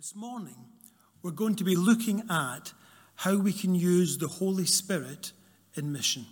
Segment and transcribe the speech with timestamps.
[0.00, 0.56] This morning,
[1.22, 2.72] we're going to be looking at
[3.16, 5.32] how we can use the Holy Spirit
[5.74, 6.24] in mission.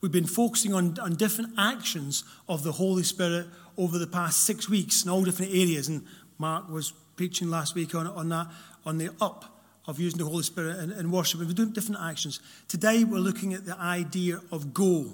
[0.00, 4.68] We've been focusing on, on different actions of the Holy Spirit over the past six
[4.68, 5.86] weeks in all different areas.
[5.86, 6.06] And
[6.38, 8.48] Mark was preaching last week on, on that,
[8.84, 11.38] on the up of using the Holy Spirit in, in worship.
[11.38, 12.40] We're doing different actions.
[12.66, 15.12] Today, we're looking at the idea of go,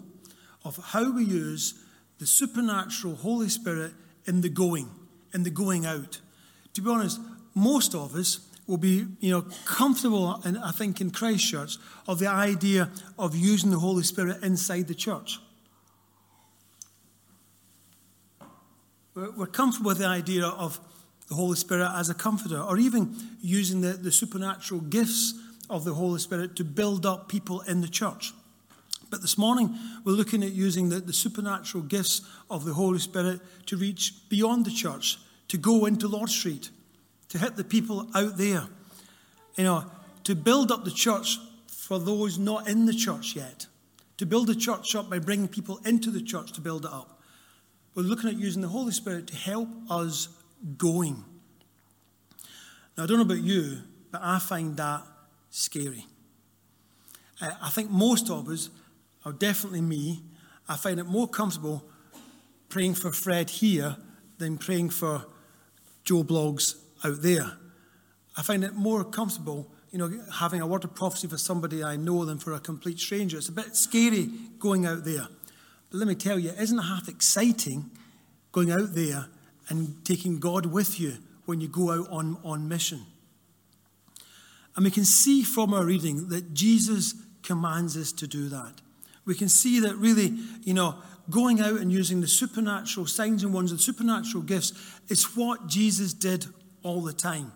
[0.64, 1.74] of how we use
[2.18, 3.92] the supernatural Holy Spirit
[4.24, 4.88] in the going,
[5.34, 6.22] in the going out.
[6.72, 7.20] To be honest,
[7.54, 11.76] most of us will be, you know, comfortable, in, I think, in Christchurch,
[12.08, 15.38] of the idea of using the Holy Spirit inside the church.
[19.14, 20.80] We're, we're comfortable with the idea of
[21.28, 25.34] the Holy Spirit as a comforter, or even using the, the supernatural gifts
[25.70, 28.32] of the Holy Spirit to build up people in the church.
[29.10, 33.40] But this morning, we're looking at using the, the supernatural gifts of the Holy Spirit
[33.66, 36.70] to reach beyond the church, to go into Lord Street,
[37.28, 38.64] to hit the people out there,
[39.56, 39.84] you know,
[40.24, 43.66] to build up the church for those not in the church yet,
[44.16, 47.20] to build the church up by bringing people into the church to build it up.
[47.94, 50.28] We're looking at using the Holy Spirit to help us
[50.78, 51.24] going.
[52.96, 53.78] Now, I don't know about you,
[54.10, 55.02] but I find that
[55.50, 56.06] scary.
[57.40, 58.70] I think most of us,
[59.24, 60.22] or definitely me,
[60.68, 61.84] I find it more comfortable
[62.68, 63.96] praying for Fred here
[64.38, 65.26] than praying for
[66.04, 67.52] Joe Bloggs out there.
[68.36, 71.96] I find it more comfortable, you know, having a word of prophecy for somebody I
[71.96, 73.38] know than for a complete stranger.
[73.38, 75.28] It's a bit scary going out there.
[75.90, 77.90] But let me tell you, isn't it half exciting
[78.52, 79.26] going out there
[79.68, 83.02] and taking God with you when you go out on, on mission?
[84.76, 88.80] And we can see from our reading that Jesus commands us to do that.
[89.24, 90.96] We can see that really, you know,
[91.30, 94.72] going out and using the supernatural signs and wonders, the supernatural gifts,
[95.08, 96.46] is what Jesus did
[96.84, 97.52] all the time.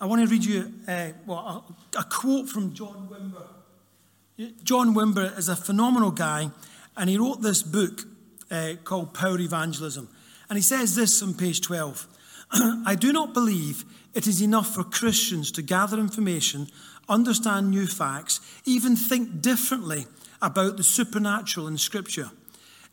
[0.00, 4.54] I want to read you uh, well, a, a, quote from John Wimber.
[4.62, 6.50] John Wimber is a phenomenal guy,
[6.96, 8.02] and he wrote this book
[8.50, 10.08] uh, called Power Evangelism.
[10.48, 12.06] And he says this on page 12
[12.86, 16.68] I do not believe it is enough for Christians to gather information,
[17.08, 20.06] understand new facts, even think differently
[20.40, 22.30] about the supernatural in Scripture,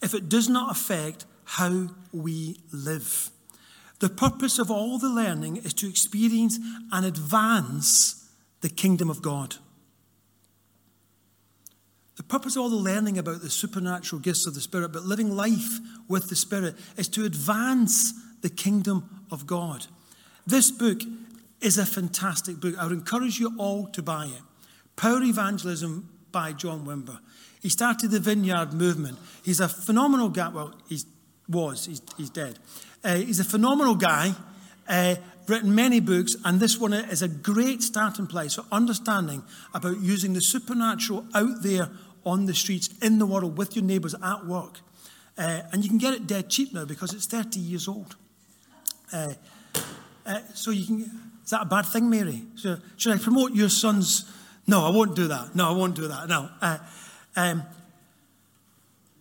[0.01, 3.29] if it does not affect how we live.
[3.99, 6.59] The purpose of all the learning is to experience
[6.91, 8.29] and advance
[8.61, 9.55] the kingdom of God.
[12.17, 15.35] The purpose of all the learning about the supernatural gifts of the Spirit, but living
[15.35, 19.87] life with the Spirit, is to advance the kingdom of God.
[20.47, 21.01] This book
[21.61, 22.75] is a fantastic book.
[22.77, 24.41] I would encourage you all to buy it.
[24.95, 27.19] Power Evangelism by John Wimber.
[27.61, 29.17] He started the Vineyard Movement.
[29.43, 30.49] He's a phenomenal guy.
[30.49, 30.99] Well, he
[31.49, 32.59] was, he's, he's dead.
[33.05, 34.33] Uh, he's a phenomenal guy,
[34.89, 35.15] uh,
[35.47, 39.43] written many books, and this one is a great starting place for understanding
[39.75, 41.89] about using the supernatural out there
[42.25, 44.79] on the streets, in the world, with your neighbours, at work.
[45.37, 48.15] Uh, and you can get it dead cheap now because it's 30 years old.
[49.13, 49.33] Uh,
[50.25, 51.01] uh, so you can.
[51.43, 52.41] Is that a bad thing, Mary?
[52.55, 54.25] So, should I promote your son's?
[54.65, 55.53] No, I won't do that.
[55.55, 56.27] No, I won't do that.
[56.27, 56.49] No.
[56.59, 56.79] Uh,
[57.35, 57.61] um,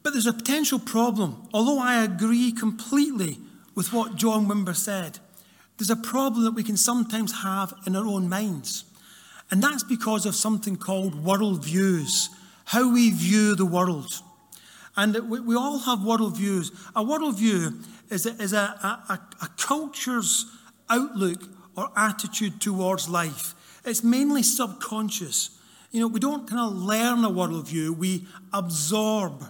[0.02, 1.48] but there's a potential problem.
[1.52, 3.38] Although I agree completely
[3.74, 5.18] with what John Wimber said.
[5.76, 8.84] There's a problem that we can sometimes have in our own minds.
[9.50, 12.28] And that's because of something called worldviews,
[12.66, 14.20] how we view the world.
[14.96, 16.70] And we, all have worldviews.
[16.94, 20.46] A worldview is, a, is a, a, a culture's
[20.88, 21.42] outlook
[21.76, 23.54] or attitude towards life.
[23.84, 25.50] It's mainly subconscious.
[25.90, 29.44] You know, we don't kind of learn a worldview, we absorb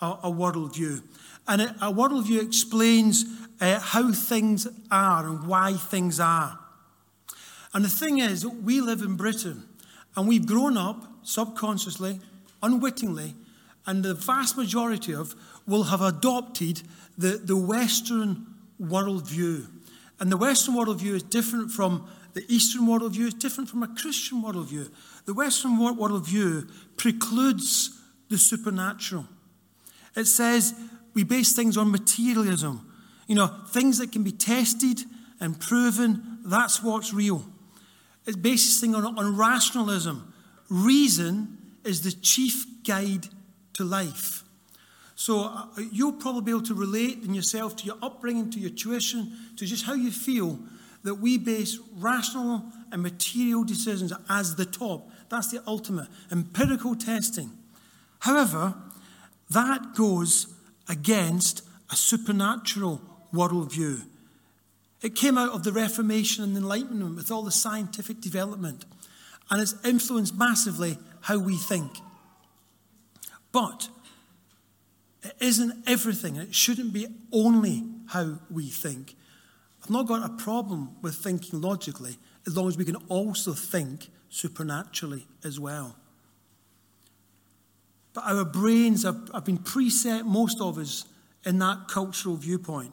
[0.00, 1.02] a, a worldview.
[1.48, 3.24] And a, a worldview explains
[3.60, 6.58] uh, how things are and why things are.
[7.72, 9.64] And the thing is, we live in Britain
[10.16, 12.20] and we've grown up subconsciously,
[12.62, 13.34] unwittingly,
[13.86, 15.34] and the vast majority of
[15.66, 16.82] will have adopted
[17.18, 18.46] the, the Western
[18.80, 19.66] worldview.
[20.18, 24.42] And the Western worldview is different from the Eastern worldview, it's different from a Christian
[24.42, 24.90] worldview.
[25.24, 27.98] The Western worldview precludes
[28.28, 29.26] the supernatural.
[30.14, 30.74] It says
[31.14, 32.85] we base things on materialism,
[33.26, 35.00] you know, things that can be tested
[35.40, 37.44] and proven, that's what's real.
[38.26, 40.32] It bases things on, on rationalism.
[40.68, 43.28] Reason is the chief guide
[43.74, 44.42] to life.
[45.14, 48.70] So uh, you'll probably be able to relate in yourself to your upbringing, to your
[48.70, 50.58] tuition, to just how you feel
[51.04, 55.08] that we base rational and material decisions as the top.
[55.28, 56.08] That's the ultimate.
[56.30, 57.50] Empirical testing.
[58.20, 58.74] However,
[59.50, 60.52] that goes
[60.88, 63.00] against a supernatural
[63.32, 64.02] worldview.
[65.02, 68.84] It came out of the Reformation and the Enlightenment with all the scientific development,
[69.50, 71.92] and it's influenced massively how we think.
[73.52, 73.88] But
[75.22, 79.14] it isn't everything, and it shouldn't be only how we think.
[79.82, 84.08] I've not got a problem with thinking logically as long as we can also think
[84.28, 85.96] supernaturally as well.
[88.14, 91.04] But our brains have, have been preset, most of us,
[91.44, 92.92] in that cultural viewpoint.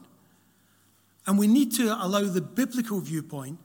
[1.26, 3.58] And we need to allow the biblical viewpoint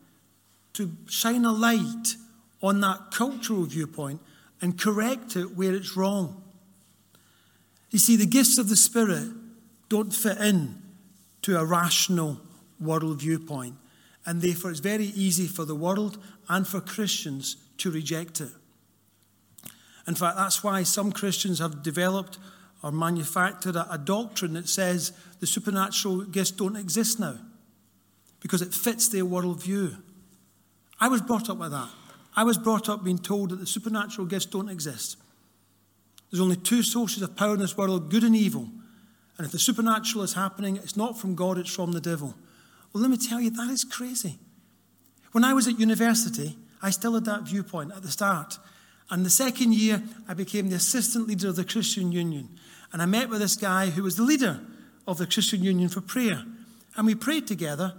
[0.74, 2.16] to shine a light
[2.62, 4.22] on that cultural viewpoint
[4.62, 6.42] and correct it where it's wrong.
[7.92, 9.30] You see, the gifts of the Spirit
[9.90, 10.82] don't fit in
[11.42, 12.40] to a rational
[12.80, 13.76] world viewpoint.
[14.26, 18.52] And therefore, it's very easy for the world and for Christians to reject it.
[20.08, 22.38] In fact, that's why some Christians have developed
[22.84, 27.38] or manufactured a, a doctrine that says the supernatural gifts don't exist now
[28.40, 29.98] because it fits their worldview.
[31.00, 31.90] I was brought up with that.
[32.36, 35.18] I was brought up being told that the supernatural gifts don't exist.
[36.32, 38.70] There's only two sources of power in this world good and evil.
[39.38, 42.36] And if the supernatural is happening, it's not from God, it's from the devil.
[42.94, 44.38] Well, let me tell you, that is crazy.
[45.32, 48.58] When I was at university, I still had that viewpoint at the start.
[49.10, 52.50] And the second year, I became the assistant leader of the Christian Union.
[52.92, 54.60] And I met with this guy who was the leader
[55.08, 56.44] of the Christian Union for prayer.
[56.96, 57.94] And we prayed together.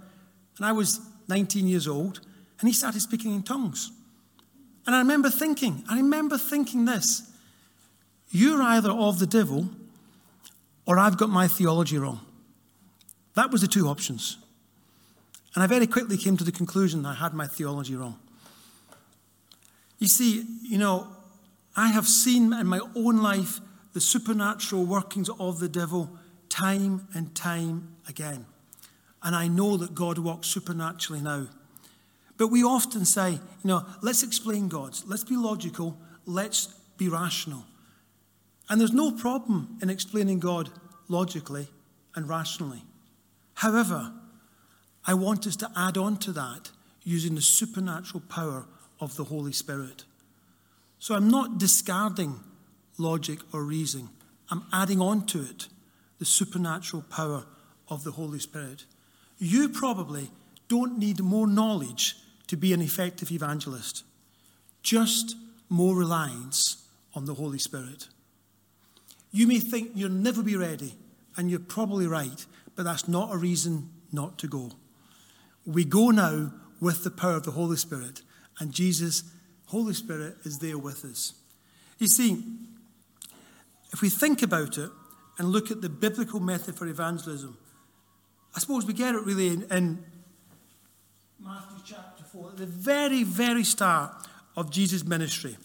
[0.57, 2.21] And I was 19 years old.
[2.59, 3.91] And he started speaking in tongues.
[4.85, 7.27] And I remember thinking, I remember thinking this
[8.33, 9.69] you're either of the devil
[10.85, 12.21] or I've got my theology wrong.
[13.35, 14.37] That was the two options.
[15.53, 18.17] And I very quickly came to the conclusion that I had my theology wrong.
[19.99, 21.07] You see, you know,
[21.75, 23.59] I have seen in my own life
[23.93, 26.09] the supernatural workings of the devil
[26.47, 28.45] time and time again.
[29.23, 31.47] And I know that God works supernaturally now.
[32.37, 34.97] But we often say, you know, let's explain God.
[35.05, 35.97] Let's be logical.
[36.25, 37.65] Let's be rational.
[38.69, 40.69] And there's no problem in explaining God
[41.07, 41.67] logically
[42.15, 42.83] and rationally.
[43.55, 44.13] However,
[45.05, 46.71] I want us to add on to that
[47.03, 48.65] using the supernatural power
[48.99, 50.05] of the Holy Spirit.
[50.99, 52.39] So I'm not discarding
[52.97, 54.09] logic or reason,
[54.49, 55.67] I'm adding on to it
[56.19, 57.45] the supernatural power
[57.89, 58.85] of the Holy Spirit.
[59.43, 60.29] You probably
[60.67, 62.15] don't need more knowledge
[62.45, 64.03] to be an effective evangelist,
[64.83, 65.35] just
[65.67, 68.07] more reliance on the Holy Spirit.
[69.31, 70.93] You may think you'll never be ready,
[71.35, 72.45] and you're probably right,
[72.75, 74.73] but that's not a reason not to go.
[75.65, 78.21] We go now with the power of the Holy Spirit,
[78.59, 79.23] and Jesus,
[79.65, 81.33] Holy Spirit, is there with us.
[81.97, 82.43] You see,
[83.91, 84.91] if we think about it
[85.39, 87.57] and look at the biblical method for evangelism,
[88.55, 90.03] I suppose we get it really in, in
[91.39, 94.11] Matthew chapter 4, at the very, very start
[94.55, 95.57] of Jesus' ministry.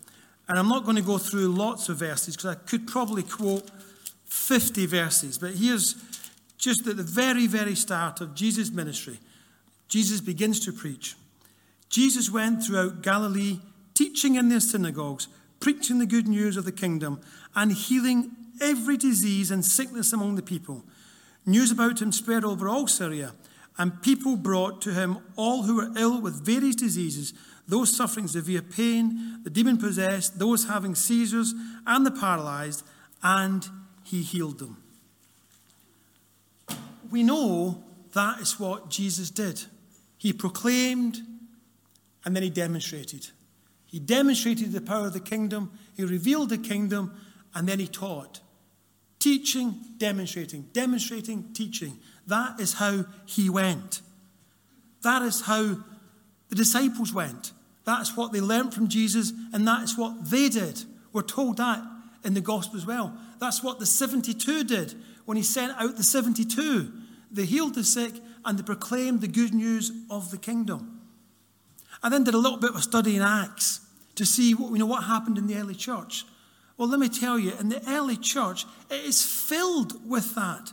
[0.49, 3.71] And I'm not going to go through lots of verses because I could probably quote
[4.27, 5.39] 50 verses.
[5.39, 5.95] But here's
[6.57, 9.19] just at the very, very start of Jesus' ministry.
[9.89, 11.17] Jesus begins to preach.
[11.89, 13.59] Jesus went throughout Galilee,
[13.95, 15.29] teaching in their synagogues,
[15.61, 17.21] preaching the good news of the kingdom,
[17.55, 18.31] and healing
[18.61, 20.85] every disease and sickness among the people.
[21.47, 23.33] News about him spread over all Syria,
[23.79, 27.33] and people brought to him all who were ill with various diseases
[27.69, 31.53] those suffering severe pain, the demon possessed, those having seizures,
[31.85, 32.85] and the paralyzed,
[33.23, 33.69] and
[34.05, 34.83] he healed them.
[37.11, 37.83] We know
[38.13, 39.65] that is what Jesus did.
[40.17, 41.23] He proclaimed
[42.25, 43.29] and then he demonstrated.
[43.87, 47.15] He demonstrated the power of the kingdom, he revealed the kingdom,
[47.55, 48.41] and then he taught.
[49.27, 51.99] Teaching, demonstrating, demonstrating, teaching.
[52.29, 54.01] That is how he went.
[55.03, 55.79] That is how
[56.49, 57.51] the disciples went.
[57.85, 60.85] That's what they learned from Jesus, and that is what they did.
[61.13, 61.83] We're told that
[62.23, 63.19] in the gospel as well.
[63.41, 66.93] That's what the 72 did when he sent out the 72.
[67.33, 68.13] They healed the sick
[68.45, 71.01] and they proclaimed the good news of the kingdom.
[72.01, 73.81] I then did a little bit of a study in Acts
[74.15, 76.25] to see what, you know, what happened in the early church.
[76.79, 80.73] Well, let me tell you, in the early church, it is filled with that.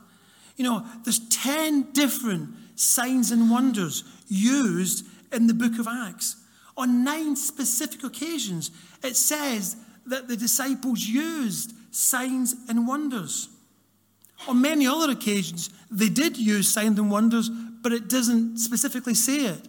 [0.57, 6.35] You know, there's 10 different signs and wonders used in the book of Acts.
[6.75, 8.71] On nine specific occasions,
[9.03, 13.47] it says that the disciples used signs and wonders.
[14.47, 19.45] On many other occasions, they did use signs and wonders, but it doesn't specifically say
[19.45, 19.67] it.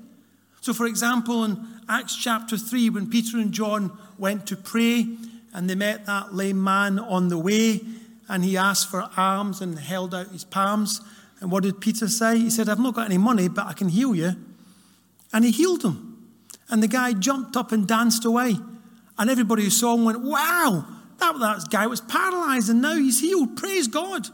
[0.60, 5.16] So, for example, in Acts chapter 3, when Peter and John went to pray
[5.54, 7.80] and they met that lame man on the way,
[8.28, 11.00] and he asked for alms and held out his palms,
[11.40, 12.38] And what did Peter say?
[12.38, 14.32] He said, I've not got any money, but I can heal you.
[15.32, 16.28] And he healed him.
[16.68, 18.56] And the guy jumped up and danced away.
[19.18, 20.86] And everybody who saw him went, Wow,
[21.18, 23.56] that, that guy was paralyzed and now he's healed.
[23.56, 24.26] Praise God.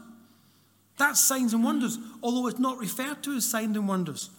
[0.97, 4.29] That's signs and wonders, although it's not referred to as signs and wonders.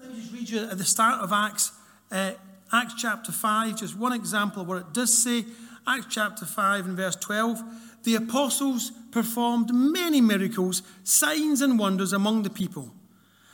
[0.00, 1.72] Let me just read you at the start of Acts,
[2.10, 2.32] uh,
[2.72, 5.44] Acts chapter 5, just one example of what it does say.
[5.86, 7.62] Acts chapter 5 and verse 12.
[8.04, 12.94] The apostles performed many miracles, signs, and wonders among the people.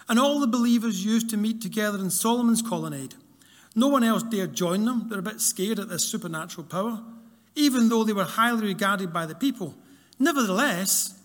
[0.08, 3.14] And all the believers used to meet together in Solomon's colonnade.
[3.75, 5.06] No one else dared join them.
[5.08, 7.02] They're a bit scared at this supernatural power,
[7.54, 9.75] even though they were highly regarded by the people.
[10.18, 11.18] Nevertheless,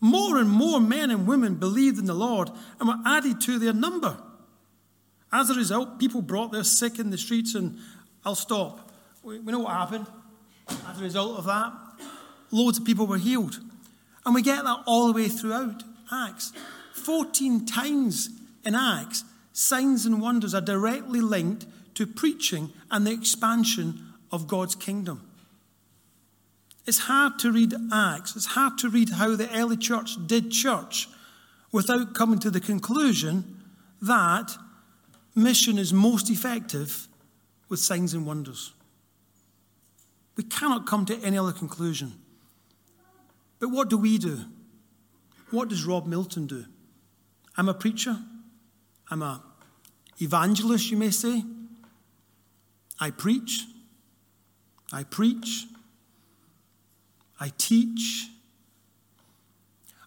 [0.00, 3.72] more and more men and women believed in the Lord and were added to their
[3.72, 4.16] number.
[5.32, 7.78] As a result, people brought their sick in the streets, and
[8.24, 8.90] I'll stop.
[9.22, 10.06] We, know what happened
[10.88, 11.72] as a result of that.
[12.50, 13.60] Loads of people were healed.
[14.24, 16.52] And we get that all the way throughout Acts.
[16.94, 18.30] 14 times
[18.64, 24.74] in Acts, signs and wonders are directly linked to preaching and the expansion of God's
[24.74, 25.28] kingdom.
[26.86, 31.08] It's hard to read Acts, it's hard to read how the early church did church
[31.70, 33.62] without coming to the conclusion
[34.00, 34.56] that
[35.38, 37.08] mission is most effective
[37.68, 38.72] with signs and wonders.
[40.36, 42.12] We cannot come to any other conclusion.
[43.58, 44.44] But what do we do?
[45.50, 46.64] What does Rob Milton do?
[47.56, 48.18] I'm a preacher.
[49.10, 49.42] I'm a
[50.20, 51.42] evangelist, you may say.
[53.00, 53.62] I preach.
[54.92, 55.66] I preach.
[57.40, 58.28] I teach.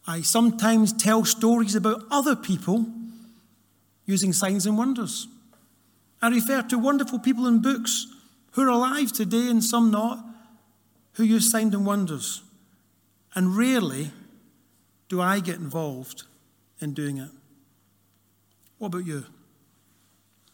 [0.08, 2.86] I sometimes tell stories about other people
[4.12, 5.28] using signs and wonders.
[6.22, 8.08] I refer to wonderful people in books
[8.52, 10.24] who are alive today and some not,
[11.14, 12.44] who use signs and wonders.
[13.34, 14.12] And rarely
[15.10, 16.24] do I get involved
[16.80, 17.30] in doing it.
[18.78, 19.26] What about you?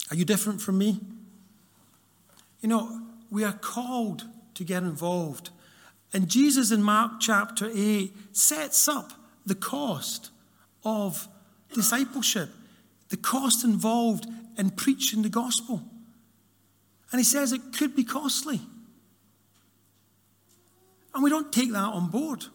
[0.09, 0.99] Are you different from me?
[2.61, 4.23] You know, we are called
[4.53, 5.49] to get involved
[6.13, 9.13] and Jesus in Mark chapter 8 sets up
[9.45, 10.31] the cost
[10.83, 11.27] of
[11.73, 12.49] discipleship,
[13.09, 14.25] the cost involved
[14.57, 15.81] in preaching the gospel.
[17.11, 18.59] And he says it could be costly.
[21.13, 22.45] And we don't take that on board.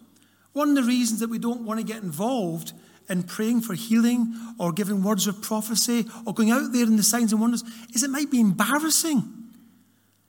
[0.53, 2.73] One of the reasons that we don't want to get involved
[3.09, 7.03] in praying for healing or giving words of prophecy or going out there in the
[7.03, 9.23] signs and wonders is it might be embarrassing.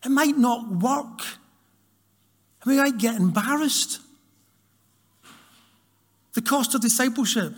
[0.04, 1.22] It might not work.
[2.66, 4.00] I mean, I get embarrassed.
[6.34, 7.54] The cost of discipleship.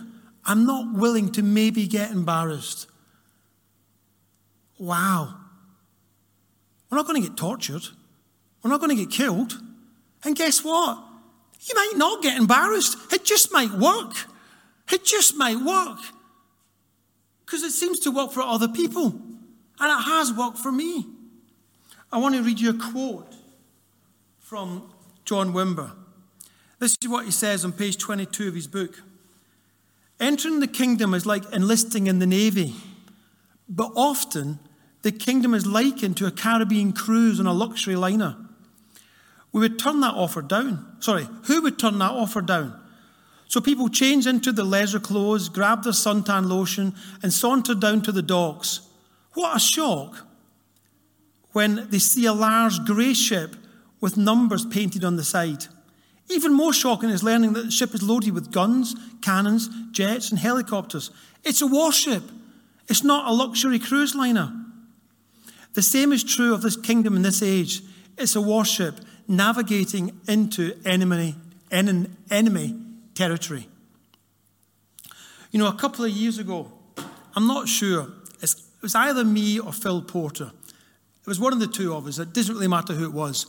[0.46, 2.86] I'm not willing to maybe get embarrassed.
[4.78, 5.34] Wow.
[6.88, 7.82] We're not going to get tortured.
[8.62, 9.60] We're not going to get killed.
[10.24, 11.02] And guess what?
[11.60, 12.96] You might not get embarrassed.
[13.12, 14.14] It just might work.
[14.92, 15.98] It just might work.
[17.44, 19.06] Because it seems to work for other people.
[19.78, 21.06] And it has worked for me.
[22.12, 23.34] I want to read you a quote
[24.38, 24.92] from
[25.24, 25.90] John Wimber.
[26.78, 29.02] This is what he says on page 22 of his book.
[30.18, 32.74] Entering the kingdom is like enlisting in the Navy,
[33.68, 34.58] but often
[35.02, 38.36] the kingdom is likened to a Caribbean cruise on a luxury liner.
[39.52, 40.96] We would turn that offer down.
[41.00, 42.80] Sorry, who would turn that offer down?
[43.48, 48.12] So people change into the leisure clothes, grab their suntan lotion, and saunter down to
[48.12, 48.80] the docks.
[49.34, 50.26] What a shock
[51.52, 53.54] when they see a large grey ship
[54.00, 55.66] with numbers painted on the side.
[56.28, 60.38] Even more shocking is learning that the ship is loaded with guns, cannons, jets, and
[60.38, 61.10] helicopters.
[61.44, 62.22] It's a warship,
[62.88, 64.52] it's not a luxury cruise liner.
[65.74, 67.82] The same is true of this kingdom in this age.
[68.16, 68.94] It's a warship
[69.28, 71.34] navigating into enemy,
[71.70, 72.74] enemy
[73.14, 73.68] territory.
[75.50, 76.72] You know, a couple of years ago,
[77.34, 78.08] I'm not sure,
[78.40, 80.50] it was either me or Phil Porter.
[81.20, 82.18] It was one of the two of us.
[82.18, 83.46] It doesn't really matter who it was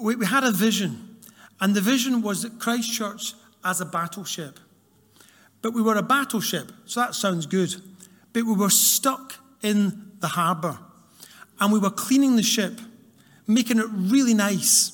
[0.00, 1.15] we, we had a vision,
[1.60, 3.34] and the vision was that Christchurch
[3.64, 4.60] as a battleship.
[5.62, 7.74] But we were a battleship, so that sounds good.
[8.32, 10.78] But we were stuck in the harbour,
[11.60, 12.80] and we were cleaning the ship,
[13.46, 14.92] making it really nice.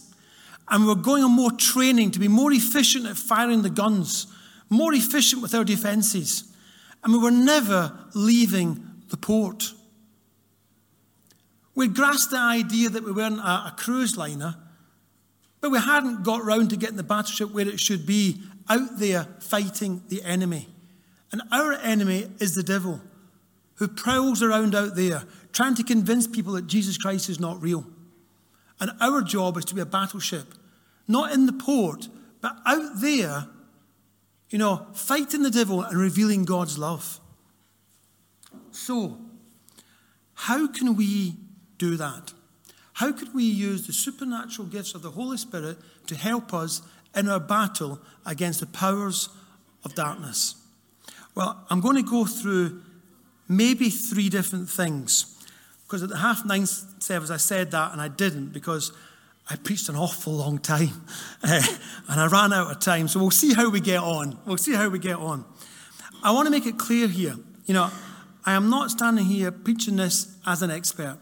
[0.68, 4.28] And we were going on more training to be more efficient at firing the guns,
[4.70, 6.44] more efficient with our defences.
[7.02, 9.74] And we were never leaving the port.
[11.74, 14.56] We grasped the idea that we weren't a, a cruise liner,
[15.62, 19.24] but we hadn't got round to getting the battleship where it should be, out there
[19.40, 20.68] fighting the enemy.
[21.32, 23.00] And our enemy is the devil,
[23.76, 27.86] who prowls around out there, trying to convince people that Jesus Christ is not real.
[28.78, 30.52] And our job is to be a battleship,
[31.08, 32.08] not in the port,
[32.42, 33.46] but out there
[34.52, 37.18] You know, fighting the devil and revealing God's love.
[38.70, 39.18] So,
[40.34, 41.36] how can we
[41.78, 42.34] do that?
[42.94, 46.82] How could we use the supernatural gifts of the Holy Spirit to help us
[47.14, 49.28] in our battle against the powers
[49.84, 50.56] of darkness?
[51.34, 52.82] Well, I'm going to go through
[53.48, 55.28] maybe three different things.
[55.84, 58.92] Because at the half nine service, I said that and I didn't because
[59.50, 61.04] I preached an awful long time
[61.42, 61.62] uh,
[62.08, 63.08] and I ran out of time.
[63.08, 64.38] So we'll see how we get on.
[64.46, 65.44] We'll see how we get on.
[66.22, 67.34] I want to make it clear here.
[67.66, 67.90] You know,
[68.44, 71.18] I am not standing here preaching this as an expert.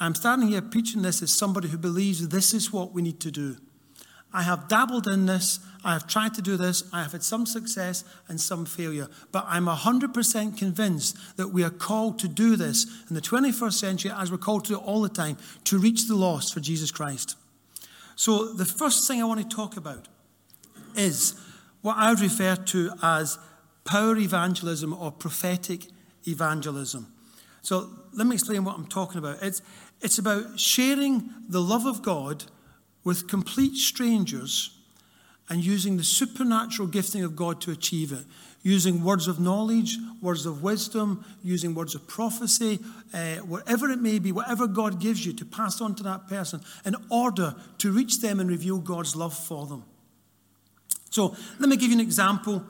[0.00, 3.30] I'm standing here preaching this as somebody who believes this is what we need to
[3.30, 3.56] do.
[4.32, 5.58] I have dabbled in this.
[5.84, 6.82] I have tried to do this.
[6.92, 9.08] I have had some success and some failure.
[9.32, 14.10] But I'm 100% convinced that we are called to do this in the 21st century,
[14.14, 17.36] as we're called to do all the time, to reach the lost for Jesus Christ.
[18.16, 20.08] So, the first thing I want to talk about
[20.96, 21.34] is
[21.82, 23.38] what I would refer to as
[23.84, 25.86] power evangelism or prophetic
[26.26, 27.06] evangelism.
[27.62, 29.38] So, let me explain what I'm talking about.
[29.40, 29.62] It's,
[30.00, 32.44] it's about sharing the love of God
[33.04, 34.76] with complete strangers
[35.48, 38.24] and using the supernatural gifting of God to achieve it.
[38.62, 42.80] Using words of knowledge, words of wisdom, using words of prophecy,
[43.14, 46.60] uh, whatever it may be, whatever God gives you to pass on to that person
[46.84, 49.84] in order to reach them and reveal God's love for them.
[51.10, 52.64] So let me give you an example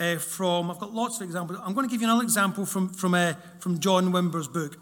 [0.00, 1.58] uh, from, I've got lots of examples.
[1.62, 4.78] I'm going to give you another example from, from, uh, from John Wimber's book.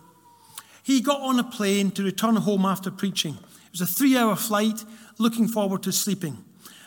[0.83, 3.35] He got on a plane to return home after preaching.
[3.35, 4.85] It was a three hour flight,
[5.19, 6.45] looking forward to sleeping.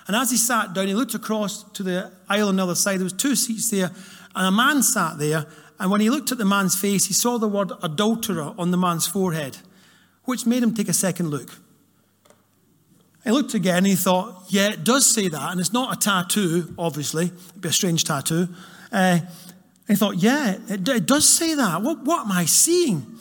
[0.08, 3.00] And as he sat down, he looked across to the aisle on the other side.
[3.00, 3.92] There was two seats there,
[4.36, 5.46] and a man sat there.
[5.80, 8.78] And when he looked at the man's face, he saw the word adulterer on the
[8.78, 9.58] man's forehead,
[10.24, 11.50] which made him take a second look.
[13.26, 15.52] He looked again and he thought, yeah, it does say that.
[15.52, 17.26] And it's not a tattoo, obviously.
[17.26, 18.48] It'd be a strange tattoo.
[18.92, 19.20] Uh,
[19.88, 21.82] he thought, yeah, it, it, does say that.
[21.82, 23.18] What, what am I seeing?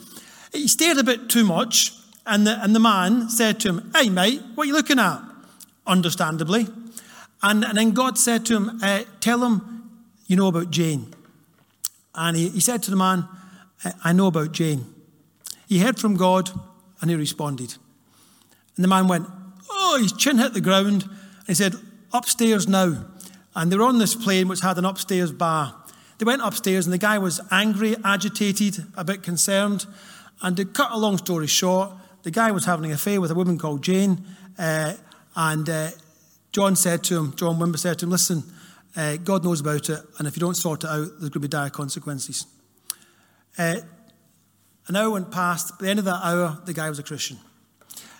[0.54, 1.92] He stared a bit too much.
[2.26, 5.20] And the, and the man said to him, hey, mate, what are you looking at?
[5.86, 6.66] understandably.
[7.42, 9.90] And, and then God said to him, uh, Tell him
[10.26, 11.12] you know about Jane.
[12.14, 13.28] And he, he said to the man,
[14.02, 14.86] I know about Jane.
[15.68, 16.50] He heard from God
[17.00, 17.76] and he responded.
[18.76, 19.26] And the man went,
[19.70, 21.02] Oh, his chin hit the ground.
[21.02, 21.74] And he said,
[22.12, 23.04] Upstairs now.
[23.54, 25.74] And they were on this plane which had an upstairs bar.
[26.18, 29.86] They went upstairs and the guy was angry, agitated, a bit concerned.
[30.42, 31.90] And to cut a long story short,
[32.22, 34.24] the guy was having an affair with a woman called Jane.
[34.58, 34.94] Uh,
[35.36, 35.90] and uh,
[36.52, 38.42] John said to him, John Wimber said to him, listen,
[38.96, 41.40] uh, God knows about it, and if you don't sort it out, there's going to
[41.40, 42.46] be dire consequences.
[43.58, 43.76] Uh,
[44.86, 45.72] an hour went past.
[45.72, 47.38] At the end of that hour, the guy was a Christian.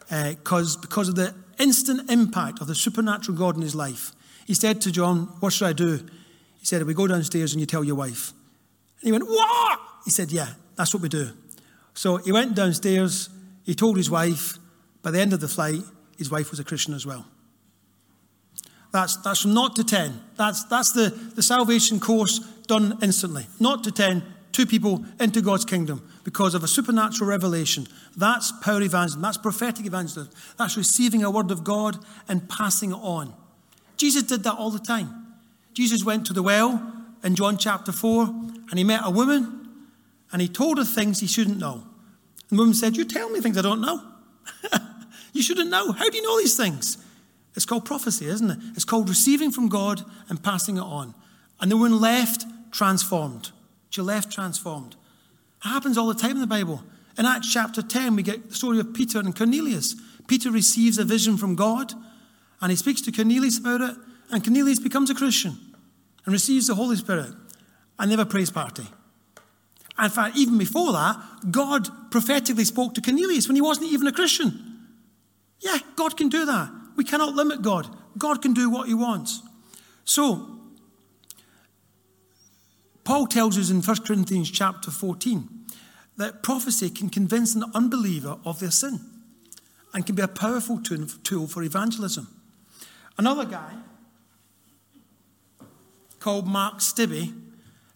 [0.09, 4.13] Because uh, because of the instant impact of the supernatural God in his life,
[4.47, 6.07] he said to John, What should I do?
[6.59, 8.33] He said, We go downstairs and you tell your wife.
[9.01, 9.79] And he went, What?
[10.05, 11.31] He said, Yeah, that's what we do.
[11.95, 13.31] So he went downstairs,
[13.65, 14.59] he told his wife.
[15.03, 15.81] By the end of the flight,
[16.17, 17.27] his wife was a Christian as well.
[18.93, 20.21] That's, that's from to 10.
[20.37, 23.47] That's, that's the, the salvation course done instantly.
[23.59, 27.87] Naught to 10, two people into God's kingdom because of a supernatural revelation.
[28.17, 29.21] That's power evangelism.
[29.21, 30.33] That's prophetic evangelism.
[30.57, 33.35] That's receiving a word of God and passing it on.
[33.97, 35.35] Jesus did that all the time.
[35.75, 36.93] Jesus went to the well
[37.25, 38.27] in John chapter 4
[38.71, 39.64] and he met a woman
[40.35, 41.85] and he told her things he shouldn't know.
[42.51, 44.03] And the woman said, You tell me things I don't know.
[45.35, 45.93] You shouldn't know.
[45.93, 46.97] How do you know these things?
[47.57, 48.59] It's called prophecy, isn't it?
[48.77, 51.13] It's called receiving from God and passing it on.
[51.61, 53.51] And the woman left transformed.
[53.91, 54.95] She left transformed.
[55.65, 56.85] It happens all the time in the Bible.
[57.19, 59.97] In Acts chapter 10, we get the story of Peter and Cornelius.
[60.29, 61.93] Peter receives a vision from God
[62.61, 63.97] and he speaks to Cornelius about it,
[64.31, 65.59] and Cornelius becomes a Christian
[66.25, 67.33] and receives the Holy Spirit.
[67.99, 68.87] And they have a praise party.
[70.03, 71.17] In fact, even before that,
[71.51, 74.89] God prophetically spoke to Cornelius when he wasn't even a Christian.
[75.61, 76.71] Yeah, God can do that.
[76.97, 77.89] We cannot limit God.
[78.19, 79.41] God can do what he wants.
[80.05, 80.59] So,
[83.05, 85.49] Paul tells us in 1 Corinthians chapter 14
[86.17, 89.01] that prophecy can convince an unbeliever of their sin
[89.93, 92.29] and can be a powerful tool for evangelism.
[93.17, 93.75] Another guy
[96.19, 97.33] called Mark Stibbe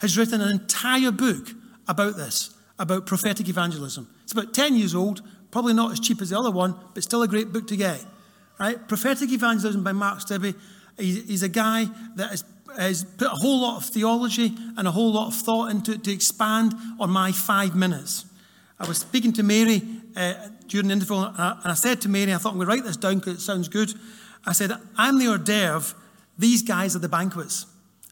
[0.01, 1.49] has written an entire book
[1.89, 4.09] about this, about prophetic evangelism.
[4.23, 7.23] It's about 10 years old, Probably not as cheap as the other one, but still
[7.23, 8.05] a great book to get.
[8.61, 8.87] Right?
[8.89, 10.55] Prophetic Evangelism by Mark Stibbe.
[10.99, 12.45] He's a guy that has,
[12.77, 16.05] has put a whole lot of theology and a whole lot of thought into it
[16.05, 18.27] to expand on my five minutes.
[18.81, 19.83] I was speaking to Mary
[20.17, 20.35] uh,
[20.67, 22.75] during the interval, and I, and I, said to Mary, I thought I'm going to
[22.75, 23.95] write this down because it sounds good.
[24.45, 25.97] I said, I'm the hors d'oeuvre,
[26.37, 27.67] these guys are the banquets.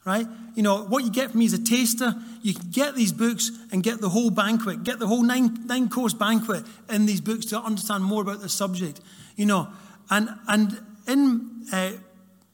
[0.07, 0.27] Right?
[0.55, 2.15] You know, what you get from me is a taster.
[2.41, 5.91] You can get these books and get the whole banquet, get the whole nine, nine
[5.91, 9.01] course banquet in these books to understand more about the subject,
[9.35, 9.69] you know.
[10.09, 11.91] And, and in uh,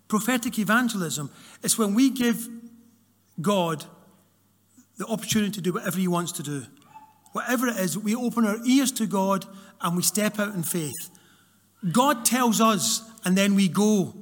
[0.08, 1.30] prophetic evangelism,
[1.62, 2.48] it's when we give
[3.40, 3.84] God
[4.96, 6.64] the opportunity to do whatever He wants to do.
[7.32, 9.44] Whatever it is, we open our ears to God
[9.82, 11.10] and we step out in faith.
[11.90, 14.14] God tells us and then we go,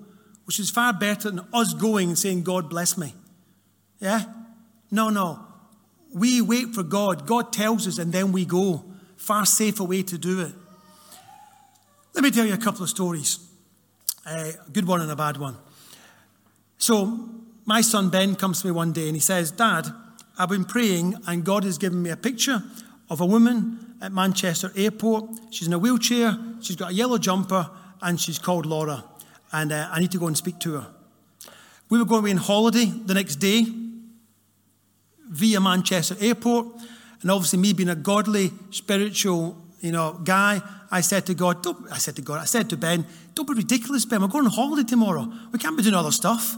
[0.47, 3.15] which is far better than us going and saying, God bless me.
[4.01, 4.25] Yeah?
[4.91, 5.47] No, no.
[6.13, 7.27] We wait for God.
[7.27, 8.85] God tells us and then we go.
[9.17, 10.53] Far safer way to do it.
[12.15, 13.47] Let me tell you a couple of stories
[14.27, 15.57] uh, a good one and a bad one.
[16.79, 17.29] So,
[17.65, 19.87] my son Ben comes to me one day and he says, Dad,
[20.39, 22.63] I've been praying and God has given me a picture
[23.09, 25.25] of a woman at Manchester Airport.
[25.51, 27.71] She's in a wheelchair, she's got a yellow jumper,
[28.03, 29.05] and she's called Laura.
[29.53, 30.87] And uh, I need to go and speak to her.
[31.89, 33.67] We were going away on holiday the next day
[35.31, 36.67] via Manchester Airport.
[37.23, 41.99] And obviously, me being a godly, spiritual, you know, guy, I said to God, I
[41.99, 44.21] said to God, I said to Ben, don't be ridiculous, Ben.
[44.21, 45.33] We're going on holiday tomorrow.
[45.53, 46.57] We can't be doing other stuff.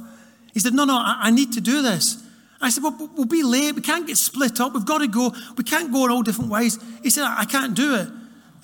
[0.55, 2.25] He said, no, no, I, I need to do this.
[2.61, 3.75] I said, well, we'll be late.
[3.75, 4.73] We can't get split up.
[4.73, 5.35] We've got to go.
[5.57, 6.79] We can't go in all different ways.
[7.03, 8.09] He said, I can't do it.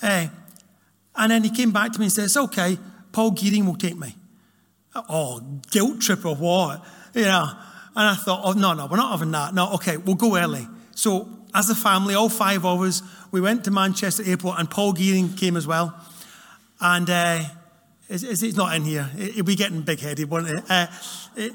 [0.01, 0.29] Uh,
[1.17, 2.79] and then he came back to me and said, it's okay.
[3.11, 4.15] Paul Gearing will take me.
[4.95, 5.41] Oh,
[5.71, 6.85] guilt trip or what?
[7.13, 7.51] You know.
[7.97, 9.55] And I thought, oh, no, no, we're not having that.
[9.55, 10.67] No, okay, we'll go early.
[10.95, 14.93] So as a family, all five of us, we went to Manchester Airport and Paul
[14.93, 15.95] Gearing came as well.
[16.81, 17.43] And uh,
[18.09, 19.05] he's not in here.
[19.05, 20.57] He'll be getting big headed, won't he?
[20.69, 20.87] Uh,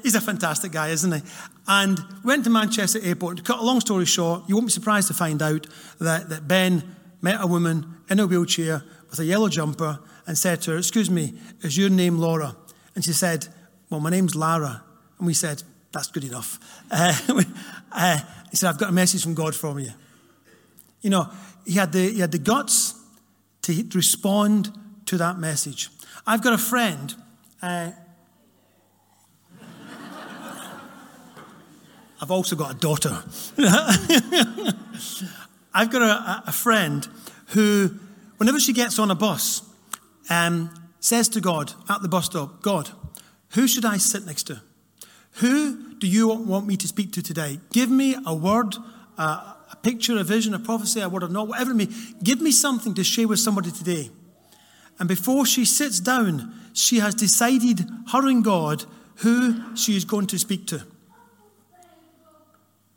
[0.02, 1.20] he's a fantastic guy, isn't he?
[1.66, 3.38] And we went to Manchester Airport.
[3.38, 5.66] To cut a long story short, you won't be surprised to find out
[5.98, 6.82] that, that Ben
[7.22, 11.10] met a woman in a wheelchair with a yellow jumper and said to her, Excuse
[11.10, 12.56] me, is your name Laura?
[12.94, 13.48] And she said,
[13.90, 14.82] Well, my name's Lara.
[15.18, 15.62] And we said,
[15.94, 16.58] That's good enough.
[16.90, 17.14] Uh,
[17.92, 18.18] uh,
[18.50, 19.92] he said, I've got a message from God for you.
[21.02, 21.30] You know,
[21.64, 22.94] he had the, he had the guts
[23.62, 24.76] to respond
[25.06, 25.90] to that message.
[26.26, 27.14] I've got a friend.
[27.62, 27.92] Uh,
[32.20, 33.22] I've also got a daughter.
[35.72, 37.06] I've got a, a, friend
[37.48, 38.00] who,
[38.38, 39.62] whenever she gets on a bus,
[40.28, 42.90] um, says to God at the bus stop, God,
[43.50, 44.60] who should I sit next to?
[45.36, 47.58] Who do you want me to speak to today?
[47.72, 48.76] Give me a word,
[49.18, 51.88] a picture, a vision, a prophecy, a word of not, whatever it may.
[52.22, 54.10] Give me something to share with somebody today.
[54.98, 58.84] And before she sits down, she has decided, her and God,
[59.16, 60.82] who she is going to speak to.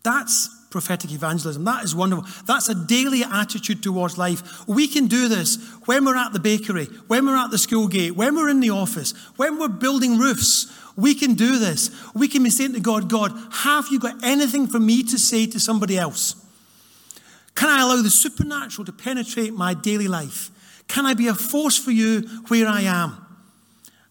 [0.03, 1.63] That's prophetic evangelism.
[1.63, 2.25] That is wonderful.
[2.45, 4.67] That's a daily attitude towards life.
[4.67, 8.11] We can do this when we're at the bakery, when we're at the school gate,
[8.11, 10.71] when we're in the office, when we're building roofs.
[10.95, 11.91] We can do this.
[12.15, 15.45] We can be saying to God, God, have you got anything for me to say
[15.45, 16.35] to somebody else?
[17.53, 20.51] Can I allow the supernatural to penetrate my daily life?
[20.87, 23.25] Can I be a force for you where I am?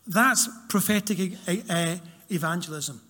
[0.07, 1.33] That's prophetic
[1.69, 1.97] uh,
[2.31, 3.01] evangelism.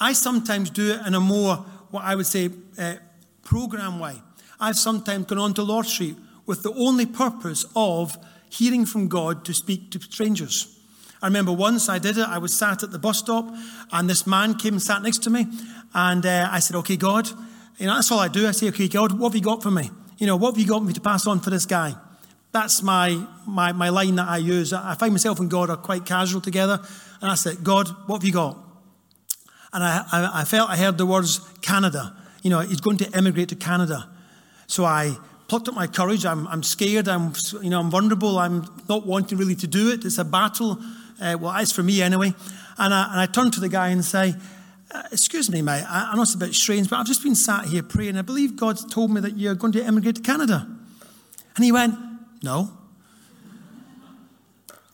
[0.00, 2.94] I sometimes do it in a more, what I would say, uh,
[3.42, 4.14] program way.
[4.58, 8.16] I've sometimes gone on to Lord Street with the only purpose of
[8.50, 10.76] hearing from God to speak to strangers.
[11.22, 13.52] I remember once I did it, I was sat at the bus stop,
[13.92, 15.46] and this man came and sat next to me,
[15.94, 17.28] and uh, I said, Okay, God,
[17.78, 18.46] you know, that's all I do.
[18.46, 19.90] I say, Okay, God, what have you got for me?
[20.18, 21.94] You know, what have you got me to pass on for this guy?
[22.52, 24.72] That's my, my, my line that I use.
[24.72, 26.80] I find myself and God are quite casual together.
[27.20, 28.58] And I said, God, what have you got?
[29.72, 32.16] And I, I, I felt I heard the words Canada.
[32.42, 34.08] You know, he's going to emigrate to Canada.
[34.66, 35.16] So I
[35.48, 36.24] plucked up my courage.
[36.24, 37.08] I'm, I'm scared.
[37.08, 38.38] I'm, you know, I'm vulnerable.
[38.38, 40.04] I'm not wanting really to do it.
[40.04, 40.78] It's a battle.
[41.20, 42.34] Uh, well, it's for me anyway.
[42.78, 44.34] And I, and I turned to the guy and say,
[44.92, 47.34] uh, excuse me, mate, I, I know it's a bit strange, but I've just been
[47.34, 48.16] sat here praying.
[48.16, 50.66] I believe God's told me that you're going to emigrate to Canada.
[51.56, 51.94] And he went,
[52.42, 52.70] no.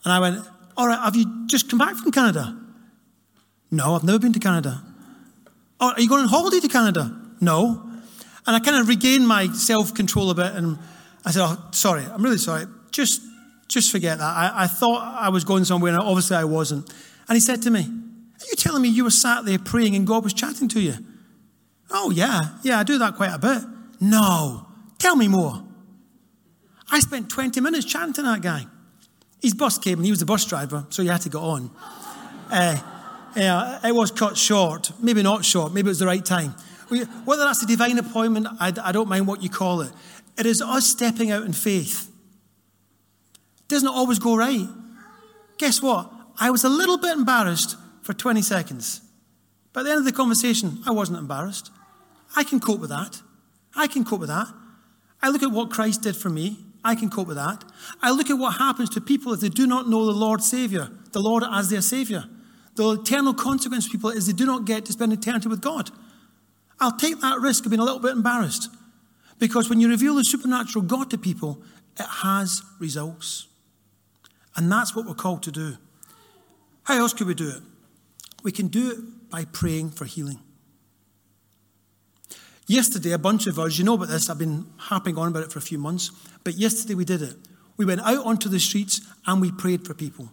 [0.07, 0.45] And I went,
[0.77, 2.57] All right, have you just come back from Canada?
[3.71, 4.81] No, I've never been to Canada.
[5.79, 7.15] Oh, are you going on holiday to Canada?
[7.41, 7.83] No.
[8.45, 10.79] And I kind of regained my self control a bit and
[11.25, 12.65] I said, Oh, sorry, I'm really sorry.
[12.91, 13.21] Just,
[13.67, 14.23] just forget that.
[14.23, 16.89] I, I thought I was going somewhere and obviously I wasn't.
[17.27, 20.07] And he said to me, Are you telling me you were sat there praying and
[20.07, 20.95] God was chatting to you?
[21.91, 22.57] Oh, yeah.
[22.63, 23.61] Yeah, I do that quite a bit.
[23.99, 24.65] No.
[24.97, 25.63] Tell me more.
[26.89, 28.65] I spent 20 minutes chatting to that guy.
[29.41, 31.71] His bus came and he was the bus driver, so he had to go on.
[32.49, 32.77] Uh,
[33.37, 34.91] yeah, it was cut short.
[34.99, 36.55] Maybe not short, maybe it was the right time.
[37.25, 39.91] Whether that's a divine appointment, I, I don't mind what you call it.
[40.37, 42.09] It is us stepping out in faith.
[43.59, 44.67] It doesn't always go right.
[45.57, 46.11] Guess what?
[46.39, 49.01] I was a little bit embarrassed for 20 seconds.
[49.73, 51.71] But at the end of the conversation, I wasn't embarrassed.
[52.35, 53.21] I can cope with that.
[53.75, 54.47] I can cope with that.
[55.21, 56.57] I look at what Christ did for me.
[56.83, 57.63] I can cope with that.
[58.01, 60.89] I look at what happens to people if they do not know the Lord Savior,
[61.11, 62.25] the Lord as their Savior.
[62.77, 65.89] The eternal consequence for people is they do not get to spend eternity with God.
[66.79, 68.69] I'll take that risk of being a little bit embarrassed.
[69.39, 71.59] Because when you reveal the supernatural God to people,
[71.99, 73.47] it has results.
[74.55, 75.77] And that's what we're called to do.
[76.83, 77.63] How else could we do it?
[78.43, 80.39] We can do it by praying for healing.
[82.67, 85.51] Yesterday, a bunch of us, you know about this, I've been harping on about it
[85.51, 86.11] for a few months,
[86.43, 87.35] but yesterday we did it.
[87.75, 90.29] We went out onto the streets and we prayed for people.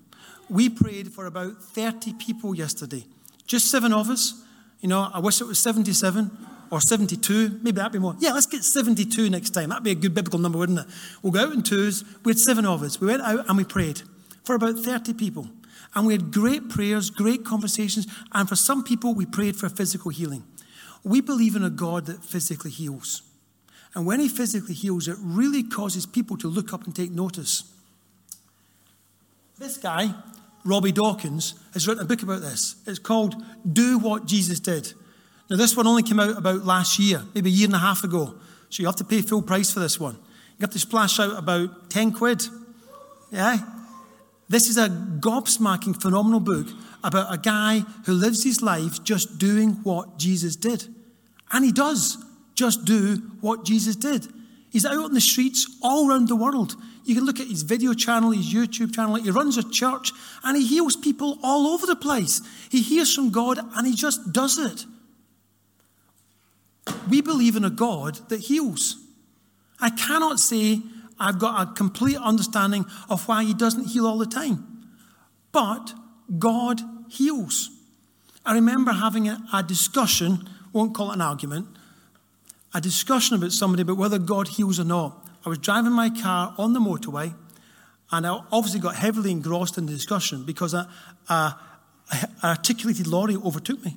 [0.49, 3.05] We prayed for about 30 people yesterday.
[3.47, 4.43] Just seven of us.
[4.81, 6.31] You know, I wish it was 77
[6.71, 7.61] or 72.
[7.63, 8.17] Maybe that'd be more.
[8.19, 9.71] Yeah, let's get 72 next time.
[9.71, 10.87] That'd be a good biblical number, wouldn't it?
[11.23, 12.05] We'll go out in twos.
[12.25, 13.01] We had seven of us.
[13.01, 14.03] We went out and we prayed
[14.45, 15.49] for about 30 people.
[15.95, 18.07] And we had great prayers, great conversations.
[18.33, 20.45] And for some people, we prayed for physical healing.
[21.05, 23.23] We believe in a God that physically heals.
[23.95, 27.74] And when he physically heals, it really causes people to look up and take notice.
[29.59, 30.13] This guy,
[30.65, 32.77] Robby Dawkins, has written a book about this.
[32.87, 33.37] It's called
[33.71, 34.93] Do What Jesus Did.
[35.49, 38.03] Now, this one only came out about last year, maybe a year and a half
[38.03, 38.35] ago.
[38.69, 40.15] So you have to pay full price for this one.
[40.15, 42.43] You have to splash out about 10 quid.
[43.31, 43.59] Yeah?
[44.49, 46.67] This is a gobsmacking, phenomenal book
[47.05, 50.89] about a guy who lives his life just doing what Jesus did.
[51.53, 52.19] And he does
[52.55, 54.27] just do what Jesus did.
[54.71, 56.75] He's out on the streets all around the world.
[57.05, 59.17] You can look at his video channel, his YouTube channel.
[59.17, 60.11] He runs a church
[60.43, 62.41] and he heals people all over the place.
[62.71, 64.87] He hears from God and he just does it.
[67.09, 68.97] We believe in a God that heals.
[69.81, 70.81] I cannot say
[71.19, 74.89] I've got a complete understanding of why he doesn't heal all the time.
[75.53, 75.93] But
[76.39, 77.71] God heals.
[78.47, 81.69] I remember having a, discussion, won't call it an argument,
[82.75, 85.24] a discussion about somebody about whether God heals or not.
[85.45, 87.35] I was driving my car on the motorway,
[88.11, 90.89] and I obviously got heavily engrossed in the discussion because a,
[92.43, 93.97] articulated lorry overtook me.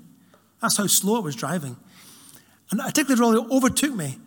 [0.62, 1.78] That's how slow I was driving.
[2.72, 4.18] And an articulated lorry overtook me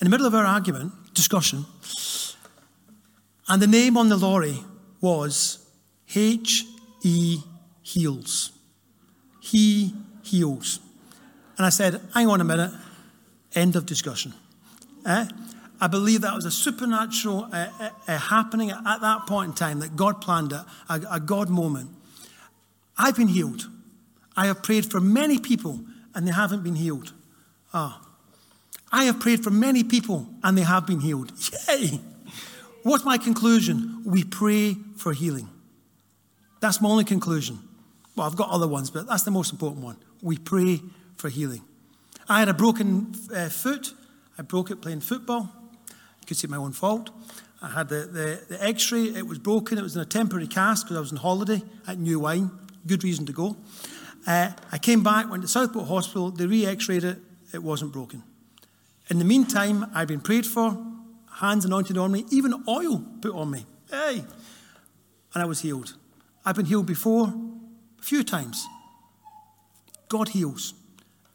[0.00, 1.64] in the middle of our argument, discussion,
[3.48, 4.58] and the name on the lorry
[5.00, 5.66] was
[6.14, 6.64] H
[7.02, 7.38] E
[7.82, 8.52] Heals.
[9.40, 10.80] He heals.
[11.56, 12.70] And I said, hang on a minute,
[13.54, 14.34] end of discussion.
[15.06, 15.26] Eh?
[15.80, 19.54] I believe that was a supernatural uh, uh, uh, happening at, at, that point in
[19.54, 21.90] time that God planned it, a, a God moment.
[22.96, 23.68] I've been healed.
[24.36, 25.80] I have prayed for many people
[26.14, 27.12] and they haven't been healed.
[27.72, 28.00] Ah.
[28.90, 31.32] I have prayed for many people and they have been healed.
[31.68, 32.00] Yay!
[32.82, 34.02] What's my conclusion?
[34.04, 35.48] We pray for healing.
[36.60, 37.58] That's my only conclusion.
[38.16, 39.96] Well, I've got other ones, but that's the most important one.
[40.22, 40.80] We pray
[41.16, 41.62] for healing.
[42.28, 43.92] I had a broken uh, foot.
[44.38, 45.52] I broke it playing football.
[46.28, 47.08] Could see my own fault.
[47.62, 49.04] I had the, the, the x ray.
[49.04, 49.78] It was broken.
[49.78, 52.50] It was in a temporary cast because I was on holiday at New Wine.
[52.86, 53.56] Good reason to go.
[54.26, 56.30] Uh, I came back, went to Southport Hospital.
[56.30, 57.16] They re x rayed it.
[57.54, 58.22] It wasn't broken.
[59.08, 60.76] In the meantime, I'd been prayed for
[61.36, 63.64] hands anointed on me, even oil put on me.
[63.90, 64.22] Hey!
[65.32, 65.94] And I was healed.
[66.44, 67.32] I've been healed before
[67.98, 68.66] a few times.
[70.10, 70.74] God heals.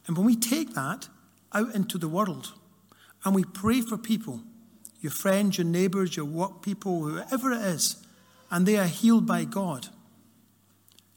[0.06, 1.08] And when we take that
[1.52, 2.52] out into the world
[3.24, 4.42] and we pray for people,
[5.04, 8.02] your friends, your neighbors, your work people, whoever it is,
[8.50, 9.88] and they are healed by God,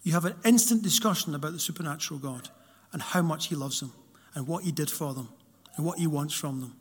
[0.03, 2.49] you have an instant discussion about the supernatural God
[2.91, 3.93] and how much He loves them
[4.35, 5.29] and what He did for them
[5.77, 6.75] and what He wants from them.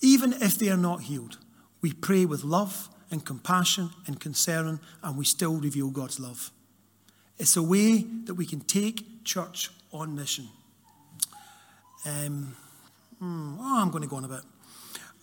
[0.00, 1.38] Even if they are not healed,
[1.80, 6.50] we pray with love and compassion and concern, and we still reveal God's love.
[7.38, 10.48] It's a way that we can take church on mission.
[12.04, 12.56] Um,
[13.20, 14.42] hmm, oh, I'm going to go on a bit.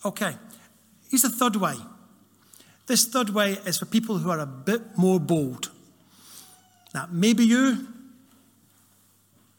[0.04, 0.34] Okay,
[1.10, 1.74] here's the third way.
[2.86, 5.70] This third way is for people who are a bit more bold.
[6.94, 7.86] Now, maybe you,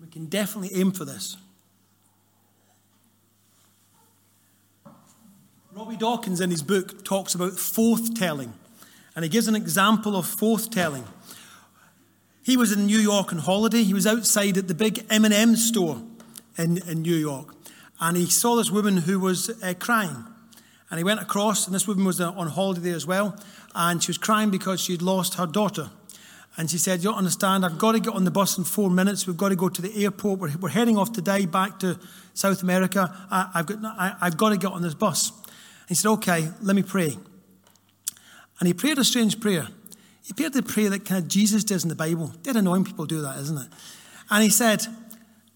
[0.01, 1.37] we can definitely aim for this.
[5.71, 8.53] Robby Dawkins, in his book, talks about forth telling,
[9.15, 11.05] and he gives an example of forth telling.
[12.43, 13.83] He was in New York on holiday.
[13.83, 16.01] He was outside at the big M&M store
[16.57, 17.53] in, in New York,
[18.01, 20.25] and he saw this woman who was uh, crying.
[20.89, 23.37] And he went across, and this woman was uh, on holiday there as well,
[23.75, 25.89] and she was crying because she'd lost her daughter.
[26.57, 28.89] And she said, You don't understand, I've got to get on the bus in four
[28.89, 29.27] minutes.
[29.27, 30.39] We've got to go to the airport.
[30.39, 31.99] We're, we're heading off today back to
[32.33, 33.15] South America.
[33.29, 35.31] I, have got, I, I've got to get on this bus.
[35.87, 37.17] He said, Okay, let me pray.
[38.59, 39.67] And he prayed a strange prayer.
[40.23, 42.33] He prayed the prayer that kind of Jesus does in the Bible.
[42.43, 43.67] Dead annoying people do that, isn't it?
[44.29, 44.85] And he said,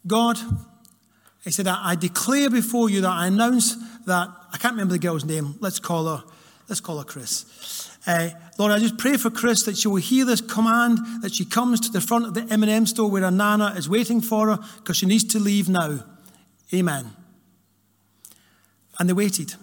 [0.07, 0.37] God,
[1.43, 5.25] he said, I declare before you that I announce that, I can't remember the girl's
[5.25, 6.23] name, let's call her,
[6.69, 7.89] let's call her Chris.
[8.05, 11.45] Uh, Lord, I just pray for Chris that she will hear this command, that she
[11.45, 14.59] comes to the front of the M&M store where her nana is waiting for her
[14.77, 16.03] because she needs to leave now.
[16.73, 17.13] Amen.
[18.99, 19.55] And they waited.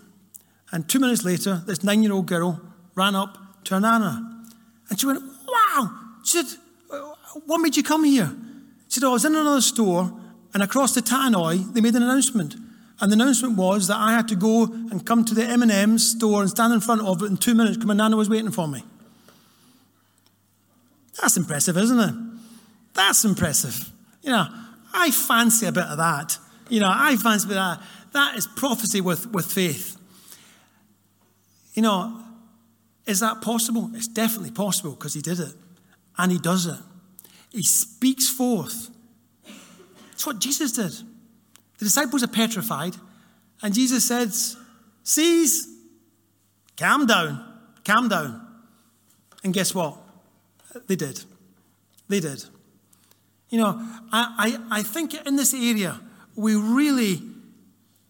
[0.72, 2.60] And two minutes later, this nine-year-old girl
[2.94, 4.44] ran up to her nana.
[4.88, 5.90] And she went, wow.
[6.24, 6.58] She said,
[7.46, 8.30] what made you come here?
[8.88, 10.12] She said, oh, I was in another store
[10.52, 12.56] and across the tannoy, they made an announcement.
[13.00, 16.42] And the announcement was that I had to go and come to the M&M store
[16.42, 18.68] and stand in front of it in two minutes because my nana was waiting for
[18.68, 18.84] me.
[21.20, 22.14] That's impressive, isn't it?
[22.94, 23.90] That's impressive.
[24.22, 24.46] You know,
[24.92, 26.36] I fancy a bit of that.
[26.68, 27.80] You know, I fancy that.
[28.12, 29.96] That is prophecy with, with faith.
[31.74, 32.22] You know,
[33.06, 33.90] is that possible?
[33.94, 35.54] It's definitely possible because he did it.
[36.18, 36.78] And he does it.
[37.50, 38.90] He speaks forth.
[40.12, 40.92] It's what Jesus did.
[41.80, 42.94] The disciples are petrified,
[43.62, 44.56] and Jesus says,
[45.02, 45.66] Cease,
[46.76, 47.42] calm down,
[47.86, 48.46] calm down.
[49.42, 49.96] And guess what?
[50.86, 51.24] They did.
[52.06, 52.44] They did.
[53.48, 53.78] You know,
[54.12, 55.98] I, I, I think in this area,
[56.36, 57.22] we really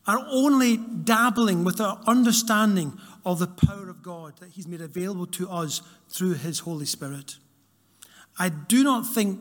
[0.05, 5.27] are only dabbling with our understanding of the power of God that He's made available
[5.27, 7.37] to us through His Holy Spirit.
[8.37, 9.39] I do not think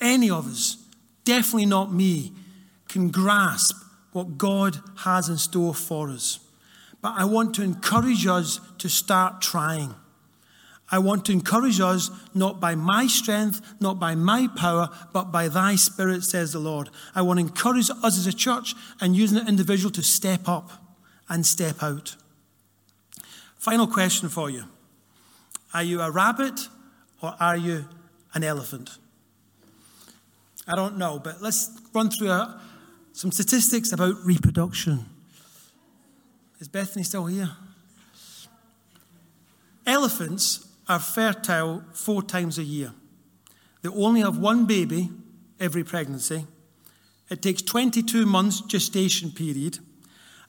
[0.00, 0.78] any of us,
[1.24, 2.32] definitely not me,
[2.90, 3.76] can grasp
[4.12, 6.40] what God has in store for us.
[7.00, 9.94] But I want to encourage us to start trying.
[10.90, 15.48] I want to encourage us not by my strength, not by my power, but by
[15.48, 16.90] thy spirit, says the Lord.
[17.14, 20.70] I want to encourage us as a church and using an individual to step up
[21.28, 22.16] and step out.
[23.56, 24.64] Final question for you
[25.72, 26.68] Are you a rabbit
[27.22, 27.84] or are you
[28.34, 28.98] an elephant?
[30.66, 32.60] I don't know, but let's run through a,
[33.12, 35.06] some statistics about reproduction.
[36.58, 37.50] Is Bethany still here?
[39.86, 42.92] Elephants are fertile four times a year.
[43.82, 45.10] They only have one baby
[45.58, 46.46] every pregnancy.
[47.30, 49.78] It takes 22 months gestation period,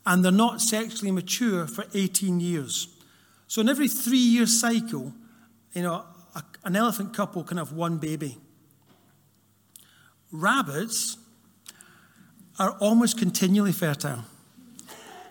[0.06, 2.88] and they're not sexually mature for 18 years.
[3.48, 5.14] So, in every three year cycle,
[5.74, 8.38] you know, a, an elephant couple can have one baby.
[10.32, 11.18] Rabbits
[12.62, 14.24] are almost continually fertile.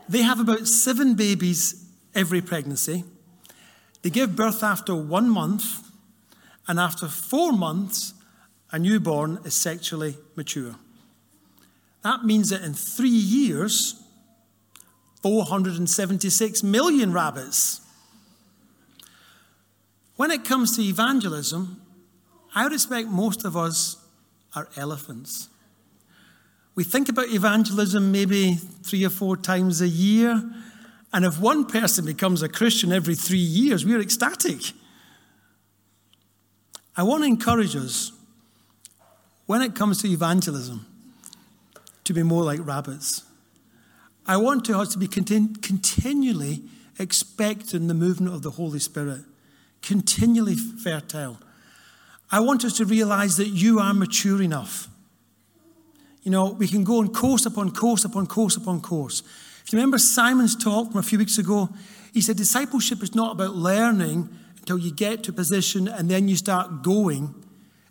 [0.09, 3.05] They have about seven babies every pregnancy.
[4.03, 5.93] They give birth after one month,
[6.67, 8.15] and after four months,
[8.73, 10.75] a newborn is sexually mature.
[12.03, 14.03] That means that in three years,
[15.23, 17.81] 476 million rabbits.
[20.17, 21.81] When it comes to evangelism,
[22.57, 24.05] I would expect most of us
[24.57, 25.50] are elephants.
[26.75, 30.43] We think about evangelism maybe three or four times a year.
[31.13, 34.73] And if one person becomes a Christian every three years, we're ecstatic.
[36.97, 38.13] I want to encourage us,
[39.47, 40.87] when it comes to evangelism,
[42.05, 43.25] to be more like rabbits.
[44.27, 46.63] I want us to be continu- continually
[46.99, 49.23] expecting the movement of the Holy Spirit,
[49.83, 51.39] continually fertile.
[52.31, 54.89] I want us to realize that you are mature enough
[56.23, 59.23] you know, we can go on course upon course upon course upon course.
[59.65, 61.71] If you remember Simon's talk from a few weeks ago,
[62.13, 64.29] he said discipleship is not about learning
[64.59, 67.35] until you get to a position and then you start going.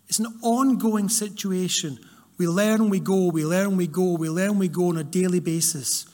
[0.07, 1.99] It's an ongoing situation.
[2.37, 5.39] We learn, we go, we learn, we go, we learn, we go on a daily
[5.39, 6.05] basis.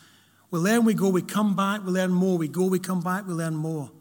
[0.52, 2.38] We learn, we go, we come back, we learn more.
[2.38, 3.92] We go, we come back, we learn more.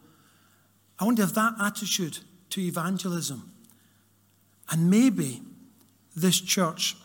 [0.98, 2.18] I want to have that attitude
[2.50, 3.50] to evangelism.
[4.70, 5.42] And maybe
[6.14, 6.96] this church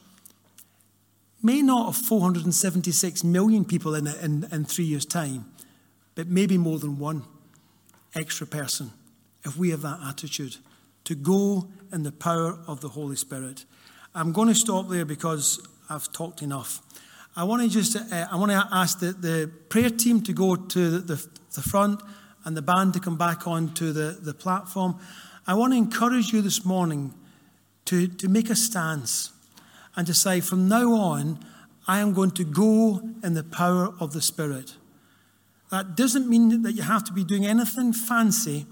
[1.42, 5.46] may not have 476 million people in it in, in three years' time,
[6.16, 7.24] but maybe more than one
[8.16, 8.92] extra person
[9.46, 10.58] if we have that attitude
[11.06, 13.66] to go in the power of the Holy Spirit.
[14.14, 16.82] I'm going to stop there because I've talked enough.
[17.36, 20.56] I want to just uh, I want to ask the, the prayer team to go
[20.56, 22.02] to the, the, the front
[22.46, 25.00] and the band to come back onto the, the platform.
[25.48, 27.14] I want to encourage you this morning
[27.86, 29.32] to, to make a stance
[30.00, 31.38] and to say, from now on,
[31.86, 34.76] I am going to go in the power of the Spirit.
[35.72, 38.66] That doesn't mean that you have to be doing anything fancy.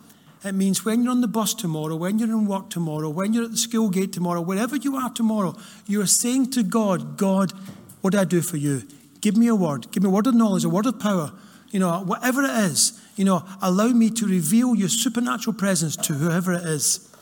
[0.46, 3.44] It means when you're on the bus tomorrow, when you're in work tomorrow, when you're
[3.44, 5.54] at the school gate tomorrow, wherever you are tomorrow,
[5.86, 7.52] you are saying to God, God,
[8.00, 8.84] what do I do for you?
[9.20, 9.92] Give me a word.
[9.92, 11.34] Give me a word of knowledge, a word of power.
[11.72, 16.14] You know, whatever it is, you know, allow me to reveal your supernatural presence to
[16.14, 17.14] whoever it is.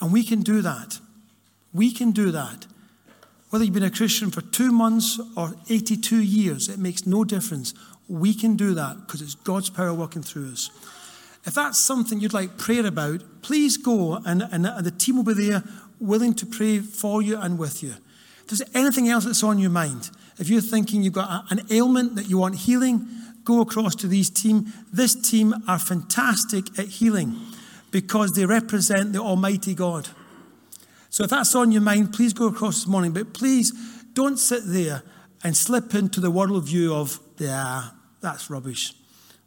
[0.00, 0.98] And we can do that.
[1.72, 2.66] We can do that
[3.52, 7.74] Whether you've been a Christian for two months or 82 years, it makes no difference.
[8.08, 10.70] We can do that because it's God's power working through us.
[11.44, 15.34] If that's something you'd like prayer about, please go and, and the team will be
[15.34, 15.62] there
[16.00, 17.90] willing to pray for you and with you.
[18.40, 22.14] If there's anything else that's on your mind, if you're thinking you've got an ailment
[22.14, 23.06] that you want healing,
[23.44, 24.72] go across to these team.
[24.90, 27.38] This team are fantastic at healing
[27.90, 30.08] because they represent the Almighty God.
[31.12, 33.12] So if that's on your mind, please go across this morning.
[33.12, 33.70] But please
[34.14, 35.02] don't sit there
[35.44, 37.90] and slip into the worldview of, yeah,
[38.22, 38.94] that's rubbish.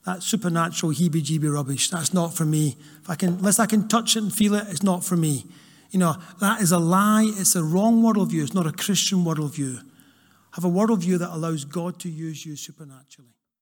[0.05, 1.89] That's supernatural heebie jeebie rubbish.
[1.89, 2.77] That's not for me.
[3.01, 5.47] If I can, unless I can touch it and feel it, it's not for me.
[5.89, 7.33] You know, that is a lie.
[7.35, 8.43] It's a wrong worldview.
[8.43, 9.81] It's not a Christian worldview.
[10.51, 13.34] Have a worldview that allows God to use you supernaturally.